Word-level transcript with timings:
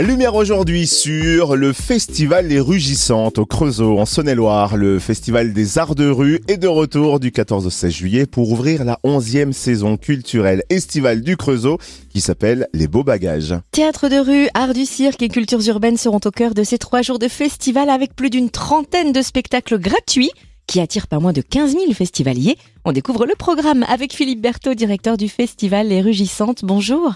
Lumière 0.00 0.36
aujourd'hui 0.36 0.86
sur 0.86 1.56
le 1.56 1.72
festival 1.72 2.46
Les 2.46 2.60
Rugissantes 2.60 3.38
au 3.38 3.46
Creusot 3.46 3.98
en 3.98 4.06
Saône-et-Loire. 4.06 4.76
Le 4.76 4.98
festival 5.00 5.52
des 5.52 5.76
arts 5.76 5.96
de 5.96 6.08
rue 6.08 6.40
est 6.46 6.56
de 6.56 6.68
retour 6.68 7.18
du 7.18 7.32
14 7.32 7.66
au 7.66 7.70
16 7.70 7.92
juillet 7.92 8.26
pour 8.26 8.50
ouvrir 8.50 8.84
la 8.84 8.98
11e 9.04 9.52
saison 9.52 9.96
culturelle 9.96 10.62
estivale 10.70 11.22
du 11.22 11.36
Creusot 11.36 11.78
qui 12.10 12.20
s'appelle 12.20 12.68
Les 12.72 12.86
Beaux 12.86 13.02
Bagages. 13.02 13.54
Théâtre 13.72 14.08
de 14.08 14.16
rue, 14.16 14.48
art 14.54 14.72
du 14.72 14.86
cirque 14.86 15.20
et 15.22 15.28
cultures 15.28 15.66
urbaines 15.68 15.96
seront 15.96 16.20
au 16.24 16.30
cœur 16.30 16.54
de 16.54 16.62
ces 16.62 16.78
trois 16.78 17.02
jours 17.02 17.18
de 17.18 17.28
festival 17.28 17.90
avec 17.90 18.14
plus 18.14 18.30
d'une 18.30 18.50
trentaine 18.50 19.12
de 19.12 19.20
spectacles 19.20 19.78
gratuits 19.78 20.30
qui 20.68 20.80
attirent 20.80 21.08
pas 21.08 21.18
moins 21.18 21.32
de 21.32 21.40
15 21.40 21.72
000 21.72 21.92
festivaliers. 21.92 22.56
On 22.84 22.92
découvre 22.92 23.26
le 23.26 23.34
programme 23.34 23.84
avec 23.88 24.12
Philippe 24.14 24.42
Berthaud, 24.42 24.74
directeur 24.74 25.16
du 25.16 25.28
festival 25.28 25.88
Les 25.88 26.02
Rugissantes. 26.02 26.64
Bonjour. 26.64 27.14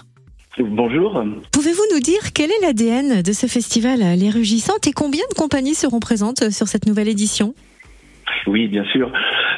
Bonjour. 0.59 1.23
Pouvez-vous 1.51 1.81
nous 1.93 1.99
dire 1.99 2.31
quel 2.33 2.51
est 2.51 2.61
l'ADN 2.61 3.23
de 3.23 3.31
ce 3.31 3.47
festival 3.47 3.99
Les 4.19 4.29
Rugissantes 4.29 4.85
et 4.85 4.91
combien 4.91 5.23
de 5.31 5.35
compagnies 5.35 5.73
seront 5.73 5.99
présentes 5.99 6.51
sur 6.51 6.67
cette 6.67 6.85
nouvelle 6.85 7.07
édition? 7.07 7.55
Oui, 8.45 8.67
bien 8.67 8.85
sûr. 8.91 9.11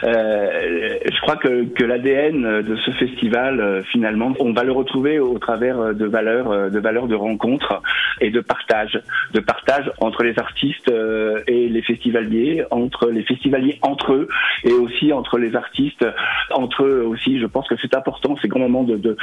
Euh, 0.04 1.00
je 1.06 1.22
crois 1.22 1.38
que, 1.38 1.66
que 1.66 1.84
l'ADN 1.84 2.62
de 2.62 2.76
ce 2.78 2.92
festival, 2.92 3.60
euh, 3.60 3.84
finalement, 3.84 4.34
on 4.40 4.54
va 4.54 4.64
le 4.64 4.72
retrouver 4.72 5.20
au 5.20 5.38
travers 5.40 5.94
de 5.94 6.06
valeurs, 6.06 6.70
de 6.70 6.80
valeurs 6.80 7.08
de 7.08 7.16
rencontres 7.16 7.82
et 8.22 8.30
de 8.30 8.40
partage, 8.40 9.00
de 9.34 9.40
partage 9.40 9.92
entre 10.00 10.24
les 10.24 10.38
artistes 10.40 10.90
euh, 10.90 11.42
et 11.48 11.68
les 11.68 11.82
festivaliers, 11.82 12.64
entre 12.72 13.10
les 13.10 13.24
festivaliers 13.24 13.80
entre 13.82 14.14
eux 14.14 14.28
et 14.64 14.74
aussi 14.74 15.12
entre 15.14 15.38
les 15.38 15.56
artistes 15.56 16.06
entre 16.52 16.84
eux 16.84 17.04
aussi. 17.06 17.40
Je 17.40 17.46
pense 17.46 17.68
que 17.68 17.76
c'est 17.82 17.96
important, 17.96 18.36
ces 18.42 18.48
grands 18.48 18.60
moments 18.60 18.84
de, 18.84 18.98
de. 18.98 19.18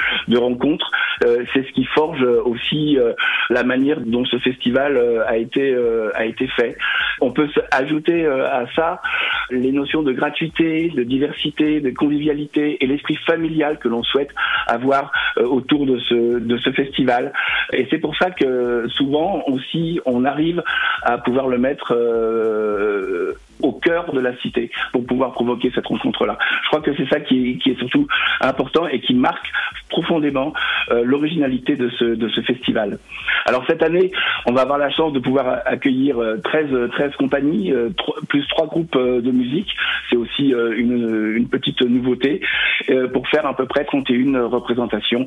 Euh, 1.24 1.45
c'est 1.52 1.66
ce 1.66 1.73
qui 1.73 1.84
forge 1.84 2.23
aussi 2.23 2.98
euh, 2.98 3.12
la 3.50 3.62
manière 3.62 4.00
dont 4.00 4.24
ce 4.24 4.38
festival 4.38 4.98
a 5.26 5.36
été 5.36 5.74
a 6.14 6.24
été 6.24 6.46
fait. 6.48 6.76
On 7.20 7.30
peut 7.30 7.48
ajouter 7.70 8.26
à 8.26 8.64
ça 8.74 9.01
les 9.51 9.73
notions 9.73 10.02
de 10.02 10.12
gratuité, 10.12 10.62
de 10.63 11.02
diversité, 11.02 11.80
de 11.80 11.91
convivialité 11.91 12.82
et 12.82 12.87
l'esprit 12.87 13.16
familial 13.27 13.79
que 13.79 13.88
l'on 13.88 14.02
souhaite 14.02 14.30
avoir 14.66 15.13
autour 15.37 15.87
de 15.87 15.99
ce 15.99 16.38
de 16.38 16.57
ce 16.59 16.71
festival. 16.71 17.32
Et 17.73 17.87
c'est 17.91 17.99
pour 17.99 18.16
ça 18.16 18.30
que 18.30 18.87
souvent 18.88 19.43
aussi 19.46 20.01
on 20.07 20.24
arrive 20.24 20.63
à 21.02 21.19
pouvoir 21.19 21.49
le 21.49 21.59
mettre 21.59 21.95
euh, 21.95 23.35
au 23.63 23.73
cœur 23.73 24.13
de 24.13 24.21
la 24.21 24.37
cité 24.38 24.71
pour 24.93 25.07
pouvoir 25.07 25.32
provoquer 25.32 25.71
cette 25.74 25.87
rencontre-là. 25.87 26.38
Je 26.65 26.68
crois 26.68 26.80
que 26.80 26.95
c'est 26.96 27.09
ça 27.09 27.21
qui 27.21 27.60
est, 27.65 27.79
surtout 27.79 28.07
important 28.41 28.87
et 28.87 29.01
qui 29.01 29.15
marque 29.15 29.51
profondément 29.88 30.52
euh, 30.91 31.02
l'originalité 31.04 31.77
de 31.77 31.88
ce, 31.91 32.04
de 32.04 32.29
ce 32.29 32.41
festival. 32.43 32.99
Alors 33.46 33.65
cette 33.66 33.82
année, 33.82 34.10
on 34.46 34.52
va 34.52 34.63
avoir 34.63 34.79
la 34.79 34.91
chance 34.91 35.13
de 35.13 35.19
pouvoir 35.19 35.60
accueillir 35.66 36.16
13, 36.45 36.66
euh, 36.73 36.88
13 36.88 37.16
compagnies, 37.16 37.73
euh, 37.73 37.91
plus 38.29 38.46
trois 38.49 38.66
groupes 38.66 38.96
de 38.96 39.30
musique. 39.30 39.71
C'est 40.10 40.16
aussi 40.16 40.51
une, 40.51 41.37
une, 41.37 41.49
petite 41.49 41.82
nouveauté 41.82 42.41
pour 43.13 43.29
faire 43.29 43.47
à 43.47 43.54
peu 43.54 43.66
près 43.66 43.85
31 43.85 44.47
représentations 44.47 45.26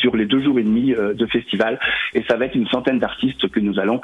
sur 0.00 0.16
les 0.16 0.26
deux 0.26 0.42
jours 0.42 0.58
et 0.58 0.62
demi 0.62 0.92
de 0.92 1.26
festival. 1.26 1.78
Et 2.14 2.22
ça 2.28 2.36
va 2.36 2.46
être 2.46 2.54
une 2.54 2.68
centaine 2.68 2.98
d'artistes 2.98 3.48
que 3.48 3.60
nous 3.60 3.78
allons 3.78 4.00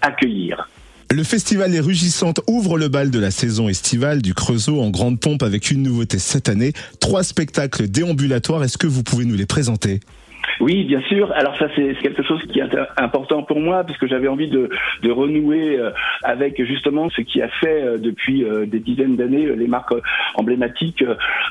accueillir. 0.00 0.68
Le 1.12 1.24
festival 1.24 1.70
Les 1.70 1.80
Rugissantes 1.80 2.40
ouvre 2.46 2.78
le 2.78 2.88
bal 2.88 3.10
de 3.10 3.18
la 3.18 3.30
saison 3.30 3.68
estivale 3.68 4.22
du 4.22 4.32
Creusot 4.32 4.80
en 4.80 4.88
grande 4.88 5.20
pompe 5.20 5.42
avec 5.42 5.70
une 5.70 5.82
nouveauté 5.82 6.18
cette 6.18 6.48
année, 6.48 6.72
trois 7.00 7.22
spectacles 7.22 7.86
déambulatoires. 7.86 8.64
Est-ce 8.64 8.78
que 8.78 8.86
vous 8.86 9.02
pouvez 9.02 9.26
nous 9.26 9.34
les 9.34 9.44
présenter? 9.44 10.00
Oui, 10.60 10.84
bien 10.84 11.00
sûr. 11.02 11.32
Alors 11.32 11.56
ça, 11.58 11.66
c'est 11.74 11.94
quelque 11.94 12.22
chose 12.22 12.42
qui 12.44 12.60
est 12.60 12.64
important 12.96 13.42
pour 13.42 13.60
moi, 13.60 13.84
puisque 13.84 14.06
j'avais 14.06 14.28
envie 14.28 14.48
de, 14.48 14.68
de, 15.02 15.10
renouer 15.10 15.78
euh, 15.78 15.90
avec 16.22 16.62
justement 16.64 17.08
ce 17.10 17.22
qui 17.22 17.40
a 17.40 17.48
fait 17.48 17.82
euh, 17.82 17.98
depuis 17.98 18.44
euh, 18.44 18.66
des 18.66 18.80
dizaines 18.80 19.16
d'années 19.16 19.46
les 19.56 19.66
marques 19.66 19.94
emblématiques 20.34 21.04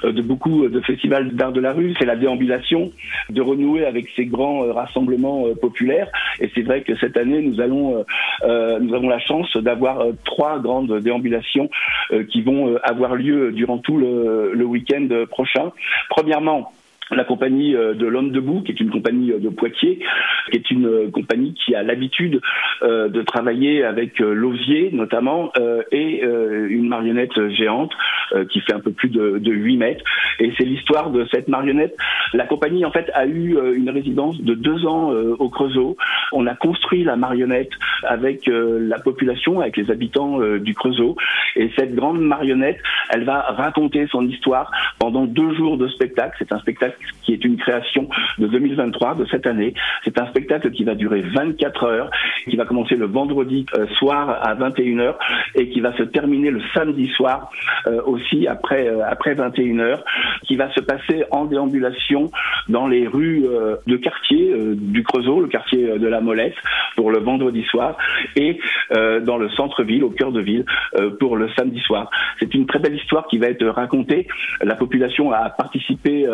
de 0.03 0.21
beaucoup 0.21 0.67
de 0.67 0.79
festivals 0.81 1.31
d'art 1.31 1.51
de 1.51 1.61
la 1.61 1.73
rue. 1.73 1.93
C'est 1.99 2.05
la 2.05 2.15
déambulation, 2.15 2.91
de 3.29 3.41
renouer 3.41 3.85
avec 3.85 4.07
ces 4.15 4.25
grands 4.25 4.71
rassemblements 4.73 5.45
populaires. 5.61 6.07
Et 6.39 6.49
c'est 6.53 6.61
vrai 6.61 6.81
que 6.81 6.95
cette 6.97 7.17
année, 7.17 7.41
nous 7.41 7.61
allons, 7.61 8.05
nous 8.43 8.93
avons 8.93 9.09
la 9.09 9.19
chance 9.19 9.55
d'avoir 9.57 10.03
trois 10.23 10.59
grandes 10.59 10.99
déambulations 10.99 11.69
qui 12.29 12.41
vont 12.41 12.77
avoir 12.83 13.15
lieu 13.15 13.51
durant 13.51 13.77
tout 13.77 13.97
le, 13.97 14.51
le 14.53 14.65
week-end 14.65 15.07
prochain. 15.29 15.71
Premièrement, 16.09 16.71
la 17.15 17.23
compagnie 17.23 17.75
euh, 17.75 17.93
de 17.93 18.05
l'homme 18.05 18.31
debout, 18.31 18.61
qui 18.61 18.71
est 18.71 18.79
une 18.79 18.89
compagnie 18.89 19.31
euh, 19.31 19.39
de 19.39 19.49
Poitiers, 19.49 19.99
qui 20.51 20.57
est 20.57 20.71
une 20.71 20.85
euh, 20.85 21.11
compagnie 21.11 21.53
qui 21.53 21.75
a 21.75 21.83
l'habitude 21.83 22.41
de 22.81 23.21
travailler 23.21 23.83
avec 23.83 24.19
l'osier 24.19 24.89
notamment 24.91 25.51
et 25.91 26.23
une 26.23 26.87
marionnette 26.87 27.49
géante 27.49 27.91
qui 28.49 28.61
fait 28.61 28.73
un 28.73 28.79
peu 28.79 28.91
plus 28.91 29.09
de, 29.09 29.37
de 29.39 29.51
8 29.51 29.77
mètres. 29.77 30.03
Et 30.39 30.51
c'est 30.57 30.63
l'histoire 30.63 31.09
de 31.09 31.27
cette 31.31 31.47
marionnette. 31.47 31.95
La 32.33 32.45
compagnie 32.45 32.85
en 32.85 32.91
fait 32.91 33.09
a 33.13 33.25
eu 33.25 33.57
une 33.75 33.89
résidence 33.89 34.41
de 34.41 34.53
deux 34.53 34.85
ans 34.85 35.11
au 35.11 35.49
Creusot. 35.49 35.97
On 36.31 36.47
a 36.47 36.55
construit 36.55 37.03
la 37.03 37.15
marionnette 37.15 37.71
avec 38.03 38.49
la 38.49 38.99
population, 38.99 39.59
avec 39.59 39.77
les 39.77 39.91
habitants 39.91 40.39
du 40.57 40.73
Creusot. 40.73 41.15
Et 41.55 41.69
cette 41.77 41.95
grande 41.95 42.21
marionnette, 42.21 42.79
elle 43.09 43.25
va 43.25 43.41
raconter 43.41 44.07
son 44.11 44.27
histoire 44.27 44.71
pendant 44.99 45.25
deux 45.25 45.53
jours 45.55 45.77
de 45.77 45.87
spectacle. 45.89 46.35
C'est 46.39 46.53
un 46.53 46.59
spectacle 46.59 46.97
qui 47.23 47.33
est 47.33 47.43
une 47.43 47.57
création 47.57 48.07
de 48.37 48.47
2023, 48.47 49.15
de 49.15 49.25
cette 49.25 49.47
année. 49.47 49.73
C'est 50.03 50.19
un 50.19 50.27
spectacle 50.27 50.71
qui 50.71 50.83
va 50.83 50.95
durer 50.95 51.21
24 51.21 51.83
heures, 51.85 52.11
qui 52.45 52.55
va 52.55 52.65
commencer 52.65 52.95
le 52.95 53.05
vendredi 53.05 53.65
euh, 53.75 53.87
soir 53.97 54.29
à 54.41 54.55
21h 54.55 55.15
et 55.55 55.69
qui 55.69 55.79
va 55.81 55.95
se 55.97 56.03
terminer 56.03 56.51
le 56.51 56.61
samedi 56.73 57.07
soir 57.09 57.51
euh, 57.87 58.01
après 58.47 58.87
euh, 58.87 59.01
après 59.05 59.33
21h, 59.35 59.99
qui 60.43 60.55
va 60.55 60.71
se 60.73 60.81
passer 60.81 61.23
en 61.31 61.45
déambulation 61.45 62.31
dans 62.69 62.87
les 62.87 63.07
rues 63.07 63.45
de 63.87 63.95
quartier 63.97 64.53
du 64.75 65.03
Creusot, 65.03 65.41
le 65.41 65.47
quartier 65.47 65.97
de 65.97 66.07
la 66.07 66.21
Molette, 66.21 66.55
pour 66.95 67.11
le 67.11 67.19
vendredi 67.19 67.63
soir, 67.63 67.97
et 68.35 68.59
dans 68.91 69.37
le 69.37 69.49
centre-ville, 69.49 70.03
au 70.03 70.09
cœur 70.09 70.31
de 70.31 70.41
ville, 70.41 70.65
pour 71.19 71.35
le 71.35 71.49
samedi 71.57 71.79
soir. 71.79 72.09
C'est 72.39 72.53
une 72.53 72.65
très 72.65 72.79
belle 72.79 72.95
histoire 72.95 73.27
qui 73.27 73.37
va 73.37 73.47
être 73.47 73.65
racontée. 73.65 74.27
La 74.61 74.75
population 74.75 75.31
a 75.31 75.49
participé 75.49 76.27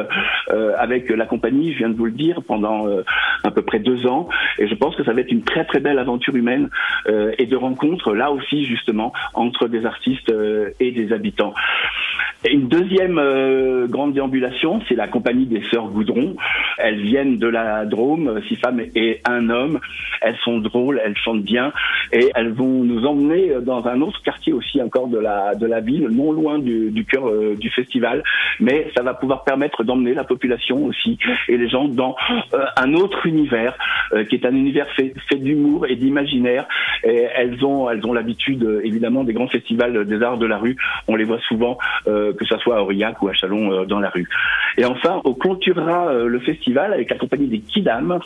euh, 0.51 0.73
avec 0.77 1.09
la 1.09 1.25
compagnie, 1.25 1.73
je 1.73 1.79
viens 1.79 1.89
de 1.89 1.97
vous 1.97 2.05
le 2.05 2.11
dire, 2.11 2.41
pendant 2.47 2.87
euh, 2.87 3.03
à 3.43 3.51
peu 3.51 3.61
près 3.61 3.79
deux 3.79 4.07
ans. 4.07 4.29
Et 4.59 4.67
je 4.67 4.75
pense 4.75 4.95
que 4.95 5.03
ça 5.03 5.13
va 5.13 5.21
être 5.21 5.31
une 5.31 5.43
très 5.43 5.65
très 5.65 5.79
belle 5.79 5.99
aventure 5.99 6.35
humaine 6.35 6.69
euh, 7.07 7.31
et 7.37 7.45
de 7.45 7.55
rencontres, 7.55 8.13
là 8.13 8.31
aussi 8.31 8.65
justement, 8.65 9.13
entre 9.33 9.67
des 9.67 9.85
artistes 9.85 10.33
et 10.79 10.91
des 10.91 11.13
habitants. 11.13 11.53
Une 12.49 12.67
deuxième 12.67 13.19
grande 13.87 14.13
déambulation, 14.13 14.79
c'est 14.87 14.95
la 14.95 15.07
compagnie 15.07 15.45
des 15.45 15.61
Sœurs 15.71 15.89
Goudron. 15.89 16.35
Elles 16.77 17.01
viennent 17.01 17.37
de 17.37 17.47
la 17.47 17.85
Drôme, 17.85 18.41
six 18.47 18.55
femmes 18.55 18.81
et 18.95 19.21
un 19.25 19.49
homme. 19.49 19.79
Elles 20.21 20.37
sont 20.43 20.59
drôles, 20.59 21.01
elles 21.03 21.17
chantent 21.17 21.43
bien 21.43 21.73
et 22.13 22.29
elles 22.35 22.53
vont 22.53 22.83
nous 22.83 23.05
emmener 23.05 23.51
dans 23.61 23.85
un 23.87 24.01
autre 24.01 24.21
quartier 24.23 24.53
aussi 24.53 24.81
encore 24.81 25.07
de 25.07 25.17
la 25.17 25.55
de 25.55 25.65
la 25.65 25.81
ville, 25.81 26.07
non 26.09 26.31
loin 26.31 26.59
du, 26.59 27.05
cœur 27.09 27.29
du 27.55 27.69
festival. 27.69 28.23
Mais 28.59 28.91
ça 28.95 29.03
va 29.03 29.13
pouvoir 29.13 29.43
permettre 29.43 29.83
d'emmener 29.83 30.13
la 30.13 30.23
population 30.23 30.85
aussi 30.85 31.17
et 31.47 31.57
les 31.57 31.67
gens 31.67 31.87
dans 31.87 32.15
euh, 32.53 32.65
un 32.77 32.93
autre 32.93 33.25
univers 33.25 33.77
euh, 34.13 34.23
qui 34.23 34.35
est 34.35 34.45
un 34.45 34.55
univers 34.55 34.87
fait 34.95 35.13
d'humour 35.35 35.85
et 35.87 35.95
d'imaginaire. 35.95 36.67
Elles 37.03 37.63
ont 37.63 37.89
elles 37.89 38.05
ont 38.05 38.13
l'habitude 38.13 38.63
euh, 38.63 38.81
évidemment 38.83 39.23
des 39.23 39.33
grands 39.33 39.47
festivals 39.47 40.05
des 40.05 40.21
arts 40.21 40.37
de 40.37 40.45
la 40.45 40.57
rue. 40.57 40.75
On 41.07 41.15
les 41.15 41.23
voit 41.23 41.39
souvent 41.47 41.77
que 42.05 42.45
ce 42.45 42.57
soit 42.57 42.77
à 42.77 42.81
Aurillac 42.81 43.21
ou 43.21 43.27
à 43.27 43.33
Chalon 43.33 43.85
dans 43.85 43.99
la 43.99 44.09
rue. 44.09 44.27
Et 44.77 44.85
enfin, 44.85 45.21
on 45.25 45.33
clôturera 45.33 46.13
le 46.13 46.39
festival 46.39 46.93
avec 46.93 47.09
la 47.09 47.17
compagnie 47.17 47.47
des 47.47 47.59
Kidam 47.59 48.19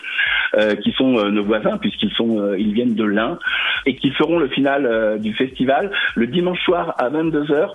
qui 0.84 0.92
sont 0.92 1.30
nos 1.30 1.44
voisins 1.44 1.78
puisqu'ils 1.78 2.12
sont 2.12 2.54
ils 2.58 2.74
viennent 2.74 2.95
de 2.95 3.04
l'Ain 3.04 3.40
et 3.86 3.95
qui 3.95 4.12
feront 4.12 4.40
le 4.40 4.48
final 4.48 5.19
du 5.19 5.34
festival 5.34 5.92
le 6.16 6.28
dimanche 6.28 6.62
soir 6.63 6.95
à 6.98 7.10
22h 7.10 7.69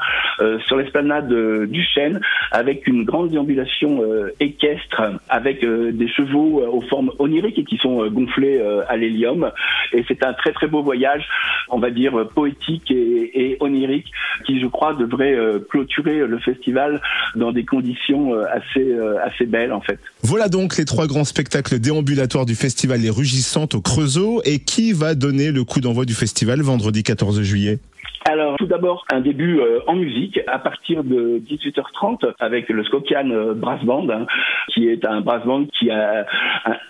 sur 0.66 0.76
l'esplanade 0.76 1.32
du 1.66 1.82
Chêne 1.82 2.20
avec 2.52 2.86
une 2.86 3.04
grande 3.04 3.30
déambulation 3.30 4.02
équestre 4.40 5.02
avec 5.28 5.62
euh, 5.64 5.92
des 5.92 6.08
chevaux 6.08 6.60
euh, 6.60 6.68
aux 6.68 6.80
formes 6.82 7.12
oniriques 7.18 7.58
et 7.58 7.64
qui 7.64 7.76
sont 7.76 8.02
euh, 8.02 8.10
gonflés 8.10 8.60
à 8.88 8.96
l'hélium. 8.96 9.50
Et 9.92 10.04
c'est 10.08 10.24
un 10.24 10.32
très 10.32 10.52
très 10.52 10.66
beau 10.66 10.82
voyage, 10.86 11.24
on 11.68 11.78
va 11.78 11.90
dire 11.90 12.28
poétique 12.34 12.90
et, 12.90 13.56
onirique, 13.60 14.10
qui 14.46 14.60
je 14.60 14.66
crois 14.66 14.94
devrait 14.94 15.36
clôturer 15.68 16.18
le 16.26 16.38
festival 16.38 17.00
dans 17.34 17.52
des 17.52 17.64
conditions 17.64 18.32
assez 18.58 18.86
assez 19.24 19.46
belles 19.46 19.72
en 19.72 19.80
fait. 19.80 19.98
Voilà 20.22 20.48
donc 20.48 20.76
les 20.78 20.84
trois 20.84 21.06
grands 21.06 21.24
spectacles 21.24 21.78
déambulatoires 21.78 22.46
du 22.46 22.54
festival 22.54 23.00
Les 23.00 23.10
Rugissantes 23.10 23.74
au 23.74 23.80
Creusot. 23.80 24.40
Et 24.44 24.58
qui 24.60 24.92
va 24.92 25.14
donner 25.14 25.50
le 25.50 25.64
coup 25.64 25.80
d'envoi 25.80 26.04
du 26.04 26.14
festival 26.14 26.60
vendredi 26.62 27.02
14 27.02 27.42
juillet? 27.42 27.78
Alors, 28.28 28.56
tout 28.56 28.66
d'abord, 28.66 29.04
un 29.12 29.20
début 29.20 29.60
euh, 29.60 29.78
en 29.86 29.94
musique 29.94 30.40
à 30.48 30.58
partir 30.58 31.04
de 31.04 31.40
18h30 31.48 32.32
avec 32.40 32.68
le 32.68 32.82
Skokian 32.82 33.30
euh, 33.30 33.54
Brass 33.54 33.80
Band, 33.84 34.08
hein, 34.10 34.26
qui 34.74 34.88
est 34.88 35.06
un 35.06 35.20
brass 35.20 35.44
band 35.44 35.66
qui 35.78 35.92
a 35.92 36.26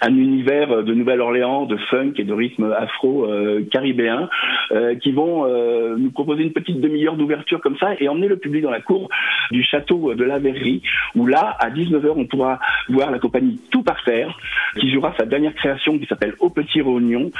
un, 0.00 0.16
univers 0.16 0.82
de 0.82 0.94
Nouvelle-Orléans, 0.94 1.66
de 1.66 1.76
funk 1.90 2.14
et 2.16 2.24
de 2.24 2.32
rythme 2.32 2.72
afro-caribéen, 2.72 4.30
euh, 4.72 4.94
qui 4.94 5.12
vont 5.12 5.46
nous 5.96 6.10
proposer 6.10 6.42
une 6.42 6.54
petite 6.54 6.80
demi-heure 6.80 7.16
d'ouverture 7.16 7.60
comme 7.60 7.76
ça 7.76 7.90
et 8.00 8.08
emmener 8.08 8.28
le 8.28 8.38
public 8.38 8.62
dans 8.62 8.70
la 8.70 8.80
cour 8.80 9.10
du 9.50 9.62
château 9.62 10.14
de 10.14 10.24
la 10.24 10.38
Verrerie, 10.38 10.80
où 11.14 11.26
là, 11.26 11.54
à 11.60 11.68
19h, 11.68 12.12
on 12.16 12.24
pourra 12.24 12.60
voir 12.88 13.10
la 13.10 13.18
compagnie 13.18 13.60
Tout 13.70 13.82
par 13.82 14.02
terre, 14.04 14.36
qui 14.78 14.90
jouera 14.90 15.14
sa 15.18 15.24
dernière 15.24 15.54
création 15.54 15.98
qui 15.98 16.06
s'appelle 16.06 16.34
Au 16.40 16.50
Petit 16.50 16.82
Réunion. 16.82 17.30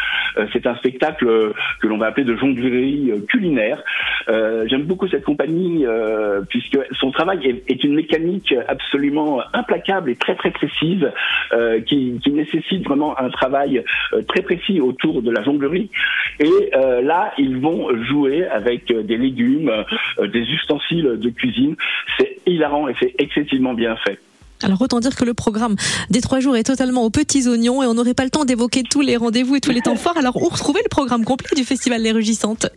C'est 0.52 0.66
un 0.66 0.76
spectacle 0.76 1.52
que 1.80 1.86
l'on 1.86 1.98
va 1.98 2.06
appeler 2.06 2.24
de 2.24 2.36
jonglerie 2.36 3.12
culinaire 3.28 3.82
euh, 4.28 4.66
j'aime 4.68 4.82
beaucoup 4.82 5.08
cette 5.08 5.24
compagnie 5.24 5.86
euh, 5.86 6.40
puisque 6.48 6.78
son 6.98 7.10
travail 7.10 7.62
est, 7.68 7.84
une 7.84 7.94
mécanique 7.94 8.54
absolument 8.68 9.40
implacable 9.52 10.10
et 10.10 10.16
très 10.16 10.34
très 10.34 10.50
précise 10.50 11.06
euh, 11.52 11.80
qui, 11.80 12.20
nécessite 12.26 12.84
vraiment 12.84 13.18
un 13.18 13.30
travail 13.30 13.82
très 14.28 14.42
précis 14.42 14.78
autour 14.78 15.22
de 15.22 15.30
la 15.30 15.42
jonglerie. 15.42 15.90
Et 16.38 16.70
là, 17.02 17.32
ils 17.38 17.56
vont 17.56 17.88
jouer 18.04 18.44
avec 18.44 18.92
des 18.92 19.16
légumes, 19.16 19.72
des 20.20 20.40
ustensiles 20.40 21.18
de 21.18 21.30
cuisine. 21.30 21.76
C'est 22.18 22.36
hilarant 22.44 22.88
et 22.88 22.94
c'est 23.00 23.14
excessivement 23.18 23.72
bien 23.72 23.96
fait. 23.96 24.18
Alors 24.62 24.80
autant 24.80 25.00
dire 25.00 25.14
que 25.14 25.24
le 25.24 25.34
programme 25.34 25.76
des 26.10 26.20
trois 26.20 26.40
jours 26.40 26.56
est 26.56 26.64
totalement 26.64 27.04
aux 27.04 27.10
petits 27.10 27.48
oignons 27.48 27.82
et 27.82 27.86
on 27.86 27.94
n'aurait 27.94 28.14
pas 28.14 28.24
le 28.24 28.30
temps 28.30 28.44
d'évoquer 28.44 28.82
tous 28.82 29.00
les 29.00 29.16
rendez-vous 29.16 29.56
et 29.56 29.60
tous 29.60 29.72
les 29.72 29.82
temps 29.82 29.96
forts. 29.96 30.16
Alors 30.16 30.36
où 30.36 30.48
retrouver 30.48 30.80
le 30.82 30.88
programme 30.88 31.24
complet 31.24 31.56
du 31.56 31.64
Festival 31.64 32.02
Les 32.02 32.12
Rugissantes? 32.12 32.68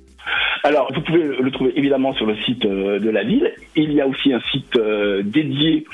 Alors, 0.64 0.92
vous 0.94 1.02
pouvez 1.02 1.24
le 1.24 1.52
trouver 1.52 1.74
évidemment 1.78 2.14
sur 2.14 2.26
le 2.26 2.36
site 2.38 2.66
euh, 2.66 2.98
de 3.00 3.10
la 3.10 3.24
ville. 3.24 3.52
Il 3.76 3.92
y 3.94 4.02
a 4.02 4.08
aussi 4.08 4.34
un 4.34 4.42
site 4.52 4.76
euh, 4.76 5.22
dédié 5.24 5.86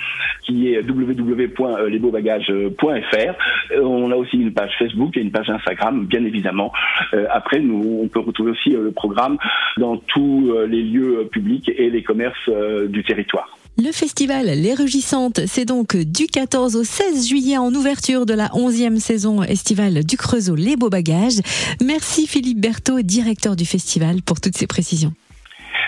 qui 0.43 0.73
est 0.73 0.81
www.lesbeaubagages.fr. 0.81 3.33
On 3.81 4.11
a 4.11 4.15
aussi 4.15 4.37
une 4.37 4.53
page 4.53 4.71
Facebook 4.77 5.17
et 5.17 5.21
une 5.21 5.31
page 5.31 5.49
Instagram, 5.49 6.05
bien 6.05 6.23
évidemment. 6.25 6.71
Euh, 7.13 7.25
après, 7.31 7.59
nous, 7.59 7.99
on 8.03 8.07
peut 8.07 8.21
retrouver 8.21 8.51
aussi 8.51 8.69
le 8.71 8.91
programme 8.91 9.37
dans 9.77 9.97
tous 9.97 10.53
les 10.67 10.83
lieux 10.83 11.27
publics 11.31 11.71
et 11.75 11.89
les 11.89 12.03
commerces 12.03 12.49
du 12.87 13.03
territoire. 13.03 13.54
Le 13.77 13.91
festival 13.91 14.45
Les 14.45 14.73
Rugissantes, 14.73 15.41
c'est 15.47 15.65
donc 15.65 15.97
du 15.97 16.27
14 16.27 16.77
au 16.77 16.85
16 16.85 17.27
juillet 17.27 17.57
en 17.57 17.73
ouverture 17.73 18.25
de 18.25 18.33
la 18.33 18.47
11e 18.47 18.99
saison 18.99 19.43
estivale 19.43 20.05
du 20.05 20.15
Creusot 20.15 20.55
Les 20.55 20.77
Beaux 20.77 20.89
Bagages. 20.89 21.41
Merci 21.83 22.25
Philippe 22.25 22.61
Berthaud, 22.61 23.01
directeur 23.01 23.57
du 23.57 23.65
festival, 23.65 24.21
pour 24.21 24.39
toutes 24.39 24.55
ces 24.55 24.65
précisions. 24.65 25.11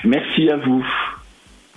Merci 0.04 0.50
à 0.50 0.58
vous. 0.58 0.84